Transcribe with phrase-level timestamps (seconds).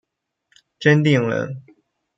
[0.79, 1.61] 真定人。